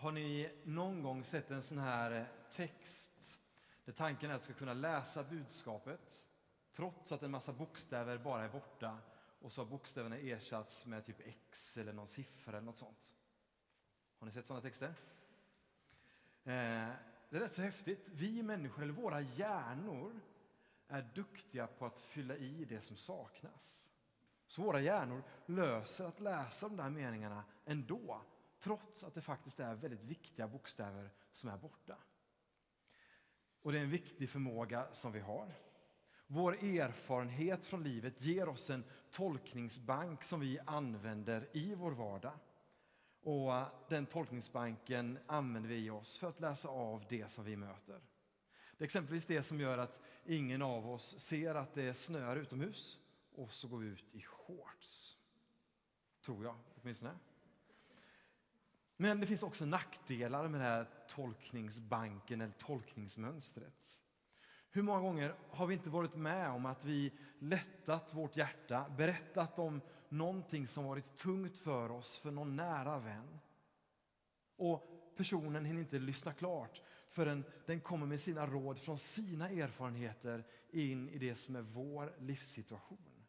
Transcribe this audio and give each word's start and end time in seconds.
Har 0.00 0.12
ni 0.12 0.50
någon 0.64 1.02
gång 1.02 1.24
sett 1.24 1.50
en 1.50 1.62
sån 1.62 1.78
här 1.78 2.10
eh, 2.10 2.24
text 2.50 3.40
där 3.84 3.92
tanken 3.92 4.30
är 4.30 4.34
att 4.34 4.40
du 4.40 4.44
ska 4.44 4.54
kunna 4.54 4.74
läsa 4.74 5.24
budskapet 5.24 6.26
trots 6.76 7.12
att 7.12 7.22
en 7.22 7.30
massa 7.30 7.52
bokstäver 7.52 8.18
bara 8.18 8.44
är 8.44 8.48
borta 8.48 8.98
och 9.40 9.52
så 9.52 9.60
har 9.60 9.70
bokstäverna 9.70 10.16
ersatts 10.16 10.86
med 10.86 11.06
typ 11.06 11.20
X 11.26 11.78
eller 11.78 11.92
någon 11.92 12.06
siffra 12.06 12.56
eller 12.56 12.66
något 12.66 12.76
sånt? 12.76 13.14
Har 14.18 14.26
ni 14.26 14.32
sett 14.32 14.46
sådana 14.46 14.62
texter? 14.62 14.88
Eh, 16.44 16.90
det 17.28 17.36
är 17.36 17.40
rätt 17.40 17.52
så 17.52 17.62
häftigt. 17.62 18.08
Vi 18.08 18.42
människor, 18.42 18.82
eller 18.82 18.92
våra 18.92 19.20
hjärnor, 19.20 20.20
är 20.88 21.10
duktiga 21.14 21.66
på 21.66 21.86
att 21.86 22.00
fylla 22.00 22.36
i 22.36 22.64
det 22.64 22.80
som 22.80 22.96
saknas. 22.96 23.92
Så 24.46 24.62
våra 24.62 24.80
hjärnor 24.80 25.22
löser 25.46 26.04
att 26.04 26.20
läsa 26.20 26.68
de 26.68 26.76
där 26.76 26.90
meningarna 26.90 27.44
ändå, 27.64 28.22
trots 28.60 29.04
att 29.04 29.14
det 29.14 29.20
faktiskt 29.20 29.60
är 29.60 29.74
väldigt 29.74 30.04
viktiga 30.04 30.48
bokstäver 30.48 31.10
som 31.32 31.50
är 31.50 31.56
borta. 31.56 31.96
Och 33.62 33.72
det 33.72 33.78
är 33.78 33.82
en 33.82 33.90
viktig 33.90 34.30
förmåga 34.30 34.86
som 34.92 35.12
vi 35.12 35.20
har. 35.20 35.52
Vår 36.26 36.52
erfarenhet 36.52 37.66
från 37.66 37.82
livet 37.82 38.22
ger 38.22 38.48
oss 38.48 38.70
en 38.70 38.84
tolkningsbank 39.10 40.24
som 40.24 40.40
vi 40.40 40.58
använder 40.66 41.48
i 41.52 41.74
vår 41.74 41.92
vardag. 41.92 42.32
Och 43.22 43.52
den 43.88 44.06
tolkningsbanken 44.06 45.18
använder 45.26 45.68
vi 45.68 45.90
oss 45.90 46.18
för 46.18 46.28
att 46.28 46.40
läsa 46.40 46.68
av 46.68 47.04
det 47.08 47.30
som 47.30 47.44
vi 47.44 47.56
möter. 47.56 48.00
Det 48.76 48.82
är 48.82 48.84
exempelvis 48.84 49.26
det 49.26 49.42
som 49.42 49.60
gör 49.60 49.78
att 49.78 50.00
ingen 50.24 50.62
av 50.62 50.90
oss 50.90 51.18
ser 51.18 51.54
att 51.54 51.74
det 51.74 51.94
snöar 51.94 52.36
utomhus 52.36 53.00
och 53.34 53.52
så 53.52 53.68
går 53.68 53.78
vi 53.78 53.86
ut 53.86 54.14
i 54.14 54.20
shorts. 54.20 55.18
Tror 56.24 56.44
jag 56.44 56.56
åtminstone. 56.74 57.12
Men 59.00 59.20
det 59.20 59.26
finns 59.26 59.42
också 59.42 59.66
nackdelar 59.66 60.48
med 60.48 60.60
den 60.60 60.68
här 60.68 60.88
tolkningsbanken 61.08 62.40
eller 62.40 62.52
tolkningsmönstret. 62.52 64.02
Hur 64.70 64.82
många 64.82 65.00
gånger 65.00 65.34
har 65.50 65.66
vi 65.66 65.74
inte 65.74 65.90
varit 65.90 66.14
med 66.14 66.50
om 66.50 66.66
att 66.66 66.84
vi 66.84 67.12
lättat 67.38 68.14
vårt 68.14 68.36
hjärta, 68.36 68.86
berättat 68.96 69.58
om 69.58 69.80
någonting 70.08 70.66
som 70.66 70.84
varit 70.84 71.16
tungt 71.16 71.58
för 71.58 71.90
oss, 71.90 72.18
för 72.18 72.30
någon 72.30 72.56
nära 72.56 72.98
vän. 72.98 73.38
Och 74.56 75.12
personen 75.16 75.64
hinner 75.64 75.80
inte 75.80 75.98
lyssna 75.98 76.32
klart 76.32 76.82
förrän 77.08 77.44
den 77.66 77.80
kommer 77.80 78.06
med 78.06 78.20
sina 78.20 78.46
råd 78.46 78.78
från 78.78 78.98
sina 78.98 79.48
erfarenheter 79.48 80.46
in 80.70 81.08
i 81.08 81.18
det 81.18 81.34
som 81.34 81.56
är 81.56 81.62
vår 81.62 82.14
livssituation. 82.18 83.24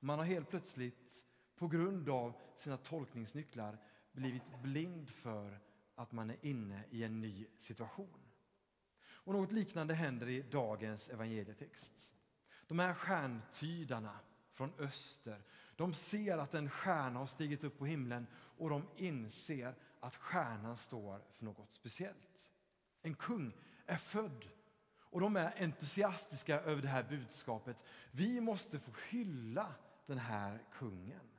Man 0.00 0.18
har 0.18 0.26
helt 0.26 0.50
plötsligt, 0.50 1.26
på 1.56 1.68
grund 1.68 2.08
av 2.08 2.32
sina 2.56 2.76
tolkningsnycklar, 2.76 3.78
blivit 4.16 4.62
blind 4.62 5.10
för 5.10 5.60
att 5.94 6.12
man 6.12 6.30
är 6.30 6.36
inne 6.42 6.84
i 6.90 7.04
en 7.04 7.20
ny 7.20 7.46
situation. 7.58 8.20
Och 9.08 9.32
något 9.32 9.52
liknande 9.52 9.94
händer 9.94 10.28
i 10.28 10.42
dagens 10.42 11.10
evangelietext. 11.10 12.14
De 12.66 12.78
här 12.78 12.94
stjärntydarna 12.94 14.18
från 14.52 14.72
öster, 14.78 15.42
de 15.76 15.94
ser 15.94 16.38
att 16.38 16.54
en 16.54 16.70
stjärna 16.70 17.18
har 17.18 17.26
stigit 17.26 17.64
upp 17.64 17.78
på 17.78 17.86
himlen 17.86 18.26
och 18.34 18.70
de 18.70 18.88
inser 18.96 19.74
att 20.00 20.16
stjärnan 20.16 20.76
står 20.76 21.20
för 21.32 21.44
något 21.44 21.72
speciellt. 21.72 22.50
En 23.02 23.14
kung 23.14 23.52
är 23.86 23.96
född 23.96 24.48
och 24.98 25.20
de 25.20 25.36
är 25.36 25.62
entusiastiska 25.62 26.60
över 26.60 26.82
det 26.82 26.88
här 26.88 27.02
budskapet. 27.02 27.84
Vi 28.10 28.40
måste 28.40 28.78
få 28.78 28.92
hylla 29.08 29.74
den 30.06 30.18
här 30.18 30.62
kungen. 30.72 31.35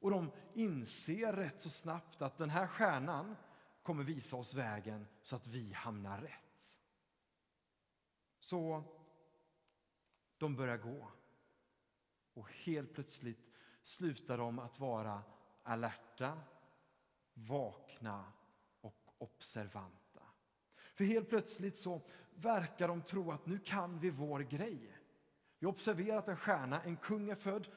Och 0.00 0.10
de 0.10 0.30
inser 0.52 1.32
rätt 1.32 1.60
så 1.60 1.70
snabbt 1.70 2.22
att 2.22 2.38
den 2.38 2.50
här 2.50 2.66
stjärnan 2.66 3.36
kommer 3.82 4.04
visa 4.04 4.36
oss 4.36 4.54
vägen 4.54 5.06
så 5.22 5.36
att 5.36 5.46
vi 5.46 5.72
hamnar 5.72 6.20
rätt. 6.20 6.76
Så 8.38 8.84
de 10.38 10.56
börjar 10.56 10.76
gå. 10.76 11.10
Och 12.34 12.50
helt 12.52 12.94
plötsligt 12.94 13.52
slutar 13.82 14.38
de 14.38 14.58
att 14.58 14.78
vara 14.78 15.22
alerta, 15.62 16.40
vakna 17.34 18.32
och 18.80 19.14
observanta. 19.18 20.22
För 20.94 21.04
helt 21.04 21.28
plötsligt 21.28 21.76
så 21.76 22.02
verkar 22.34 22.88
de 22.88 23.02
tro 23.02 23.32
att 23.32 23.46
nu 23.46 23.58
kan 23.58 23.98
vi 23.98 24.10
vår 24.10 24.40
grej. 24.40 24.98
Vi 25.58 25.66
har 25.66 25.72
observerat 25.72 26.28
en 26.28 26.36
stjärna, 26.36 26.82
en 26.82 26.96
kung 26.96 27.30
är 27.30 27.34
född. 27.34 27.68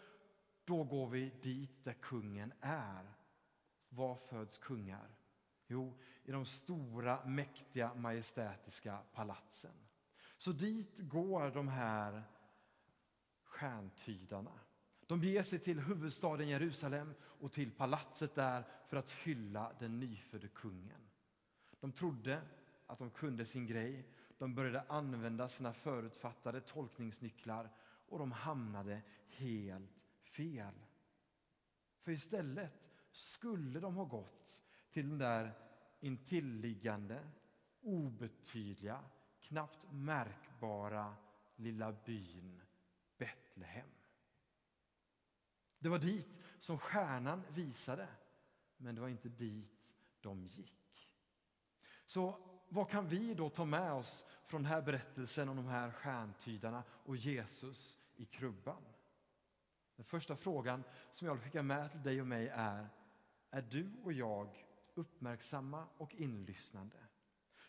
Då 0.72 0.84
går 0.84 1.08
vi 1.08 1.32
dit 1.42 1.84
där 1.84 1.94
kungen 1.94 2.54
är. 2.62 3.14
Var 3.90 4.16
föds 4.16 4.58
kungar? 4.58 5.10
Jo, 5.68 5.98
i 6.24 6.32
de 6.32 6.46
stora, 6.46 7.26
mäktiga, 7.26 7.94
majestätiska 7.94 9.00
palatsen. 9.14 9.72
Så 10.38 10.52
dit 10.52 11.00
går 11.00 11.52
de 11.52 11.68
här 11.68 12.24
stjärntydarna. 13.44 14.60
De 15.08 15.22
beger 15.22 15.44
sig 15.44 15.60
till 15.60 15.80
huvudstaden 15.80 16.48
Jerusalem 16.48 17.14
och 17.22 17.52
till 17.52 17.72
palatset 17.72 18.36
där 18.36 18.64
för 18.88 18.98
att 18.98 19.12
hylla 19.12 19.72
den 19.80 20.00
nyfödde 20.00 20.48
kungen. 20.48 21.02
De 21.80 21.92
trodde 21.92 22.42
att 22.88 23.00
de 23.00 23.10
kunde 23.10 23.46
sin 23.46 23.68
grej. 23.68 24.06
De 24.38 24.56
började 24.56 24.82
använda 24.82 25.50
sina 25.50 25.74
förutfattade 25.74 26.62
tolkningsnycklar 26.62 27.70
och 28.08 28.20
de 28.20 28.32
hamnade 28.32 29.02
helt 29.28 30.02
fel. 30.32 30.74
För 32.02 32.12
istället 32.12 32.72
skulle 33.12 33.80
de 33.80 33.96
ha 33.96 34.06
gått 34.06 34.64
till 34.92 35.10
den 35.10 35.18
där 35.18 35.54
intilliggande, 36.00 37.28
obetydliga, 37.82 39.04
knappt 39.40 39.92
märkbara 39.92 41.16
lilla 41.56 41.92
byn 41.92 42.62
Betlehem. 43.18 43.90
Det 45.80 45.90
var 45.90 46.00
dit 46.00 46.40
som 46.60 46.78
stjärnan 46.78 47.44
visade, 47.50 48.08
men 48.78 48.96
det 48.96 49.02
var 49.02 49.08
inte 49.08 49.30
dit 49.30 49.94
de 50.22 50.46
gick. 50.46 51.10
Så 52.06 52.48
vad 52.70 52.90
kan 52.90 53.08
vi 53.08 53.34
då 53.34 53.50
ta 53.50 53.66
med 53.66 53.92
oss 53.92 54.28
från 54.46 54.64
den 54.64 54.72
här 54.72 54.82
berättelsen 54.82 55.50
om 55.50 55.56
de 55.56 55.66
här 55.66 55.92
stjärntydarna 55.92 56.84
och 56.90 57.18
Jesus 57.18 58.00
i 58.16 58.26
krubban? 58.26 58.84
Den 60.02 60.06
första 60.06 60.36
frågan 60.36 60.84
som 61.12 61.28
jag 61.28 61.34
vill 61.34 61.44
skicka 61.44 61.64
med 61.64 61.92
till 61.92 62.04
dig 62.04 62.22
och 62.22 62.28
mig 62.28 62.48
är, 62.48 62.90
är 63.50 63.62
du 63.62 63.92
och 64.04 64.14
jag 64.14 64.66
uppmärksamma 64.96 65.88
och 65.98 66.16
inlyssnande? 66.16 66.98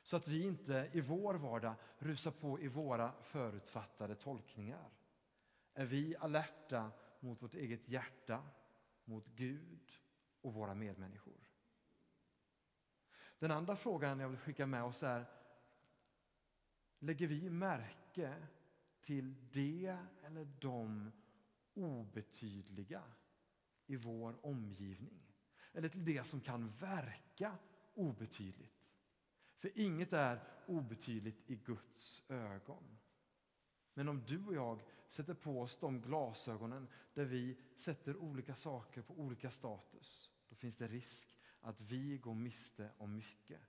Så 0.02 0.16
att 0.16 0.28
vi 0.28 0.42
inte 0.42 0.90
i 0.92 1.00
vår 1.00 1.34
vardag 1.34 1.74
rusar 1.98 2.30
på 2.30 2.60
i 2.60 2.68
våra 2.68 3.12
förutfattade 3.22 4.14
tolkningar. 4.14 4.90
Är 5.74 5.86
vi 5.86 6.16
alerta 6.16 6.90
mot 7.20 7.42
vårt 7.42 7.54
eget 7.54 7.88
hjärta, 7.88 8.42
mot 9.04 9.28
Gud 9.28 9.92
och 10.40 10.54
våra 10.54 10.74
medmänniskor? 10.74 11.48
Den 13.38 13.50
andra 13.50 13.76
frågan 13.76 14.20
jag 14.20 14.28
vill 14.28 14.38
skicka 14.38 14.66
med 14.66 14.84
oss 14.84 15.02
är 15.02 15.26
Lägger 16.98 17.26
vi 17.26 17.50
märke 17.50 18.46
till 19.00 19.50
det 19.50 19.98
eller 20.22 20.44
de 20.44 21.12
obetydliga 21.74 23.02
i 23.86 23.96
vår 23.96 24.46
omgivning? 24.46 25.34
Eller 25.72 25.88
till 25.88 26.04
det 26.04 26.24
som 26.24 26.40
kan 26.40 26.76
verka 26.76 27.58
obetydligt? 27.94 28.82
För 29.58 29.78
inget 29.78 30.12
är 30.12 30.40
obetydligt 30.66 31.50
i 31.50 31.56
Guds 31.56 32.30
ögon. 32.30 32.98
Men 33.94 34.08
om 34.08 34.24
du 34.26 34.46
och 34.46 34.54
jag 34.54 34.82
sätter 35.08 35.34
på 35.34 35.60
oss 35.60 35.78
de 35.80 36.00
glasögonen 36.00 36.88
där 37.14 37.24
vi 37.24 37.58
sätter 37.76 38.16
olika 38.16 38.54
saker 38.54 39.02
på 39.02 39.14
olika 39.14 39.50
status, 39.50 40.38
då 40.48 40.56
finns 40.56 40.76
det 40.76 40.88
risk 40.88 41.36
att 41.60 41.80
vi 41.80 42.18
går 42.18 42.34
miste 42.34 42.90
om 42.98 43.16
mycket. 43.16 43.60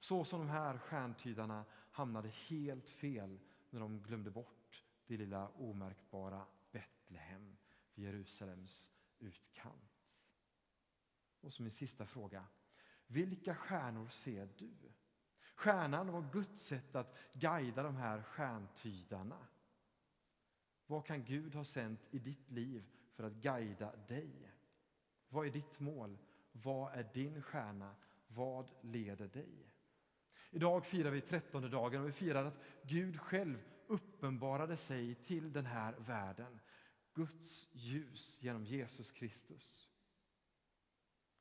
Så 0.00 0.24
som 0.24 0.40
de 0.40 0.48
här 0.48 0.78
stjärntydarna 0.78 1.64
hamnade 1.90 2.28
helt 2.28 2.90
fel 2.90 3.38
när 3.70 3.80
de 3.80 4.02
glömde 4.02 4.30
bort 4.30 4.84
det 5.06 5.16
lilla 5.16 5.48
omärkbara 5.48 6.46
Betlehem 6.70 7.56
vid 7.94 8.04
Jerusalems 8.04 8.92
utkant. 9.18 9.96
Och 11.40 11.52
så 11.52 11.62
min 11.62 11.70
sista 11.70 12.06
fråga, 12.06 12.44
vilka 13.06 13.54
stjärnor 13.54 14.08
ser 14.08 14.48
du? 14.58 14.74
Stjärnan 15.54 16.12
var 16.12 16.32
Guds 16.32 16.62
sätt 16.62 16.94
att 16.94 17.16
guida 17.32 17.82
de 17.82 17.96
här 17.96 18.22
stjärntydarna. 18.22 19.46
Vad 20.86 21.06
kan 21.06 21.24
Gud 21.24 21.54
ha 21.54 21.64
sänt 21.64 22.00
i 22.10 22.18
ditt 22.18 22.50
liv 22.50 22.84
för 23.12 23.24
att 23.24 23.32
guida 23.32 23.96
dig? 23.96 24.52
Vad 25.28 25.46
är 25.46 25.50
ditt 25.50 25.80
mål? 25.80 26.18
Vad 26.52 26.92
är 26.92 27.10
din 27.14 27.42
stjärna? 27.42 27.94
Vad 28.28 28.70
leder 28.80 29.28
dig? 29.28 29.72
Idag 30.50 30.86
firar 30.86 31.10
vi 31.10 31.20
trettonde 31.20 31.68
dagen 31.68 32.00
och 32.02 32.08
vi 32.08 32.12
firar 32.12 32.44
att 32.44 32.60
Gud 32.82 33.20
själv 33.20 33.64
uppenbarade 33.88 34.76
sig 34.76 35.14
till 35.14 35.52
den 35.52 35.66
här 35.66 35.92
världen. 35.92 36.60
Guds 37.14 37.68
ljus 37.72 38.42
genom 38.42 38.64
Jesus 38.64 39.12
Kristus. 39.12 39.92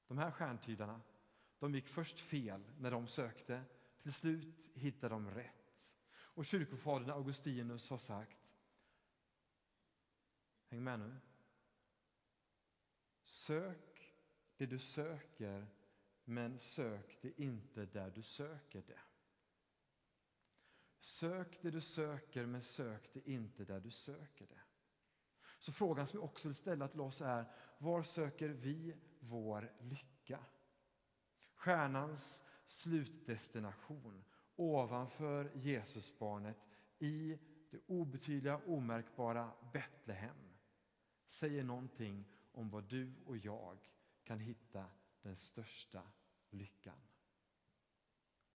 De 0.07 0.17
här 0.17 0.31
stjärntydarna 0.31 1.01
De 1.59 1.75
gick 1.75 1.87
först 1.87 2.19
fel 2.19 2.63
när 2.77 2.91
de 2.91 3.07
sökte, 3.07 3.63
till 4.01 4.13
slut 4.13 4.71
hittade 4.73 5.15
de 5.15 5.31
rätt. 5.31 5.91
Och 6.11 6.45
kyrkofadern 6.45 7.09
Augustinus 7.09 7.89
har 7.89 7.97
sagt, 7.97 8.55
häng 10.67 10.83
med 10.83 10.99
nu, 10.99 11.15
sök 13.23 14.15
det 14.57 14.65
du 14.65 14.79
söker, 14.79 15.67
men 16.23 16.59
sök 16.59 17.21
det 17.21 17.41
inte 17.41 17.85
där 17.85 18.11
du 18.11 18.21
söker 18.21 18.81
det. 18.81 18.99
Sök 21.05 21.61
det 21.61 21.71
du 21.71 21.81
söker, 21.81 22.45
men 22.45 22.61
sök 22.61 23.13
det 23.13 23.29
inte 23.29 23.65
där 23.65 23.79
du 23.79 23.91
söker 23.91 24.47
det. 24.47 24.61
Så 25.59 25.71
frågan 25.71 26.07
som 26.07 26.19
jag 26.19 26.25
också 26.25 26.47
vill 26.47 26.55
ställa 26.55 26.87
till 26.87 27.01
oss 27.01 27.21
är, 27.21 27.45
var 27.77 28.03
söker 28.03 28.49
vi 28.49 28.95
vår 29.19 29.73
lycka? 29.79 30.45
Stjärnans 31.55 32.43
slutdestination 32.65 34.23
ovanför 34.55 35.51
Jesusbarnet 35.55 36.57
i 36.99 37.39
det 37.71 37.79
obetydliga, 37.87 38.61
omärkbara 38.65 39.51
Betlehem 39.73 40.57
säger 41.27 41.63
någonting 41.63 42.25
om 42.51 42.69
var 42.69 42.81
du 42.81 43.15
och 43.25 43.37
jag 43.37 43.77
kan 44.23 44.39
hitta 44.39 44.85
den 45.21 45.35
största 45.35 46.01
lyckan. 46.49 47.01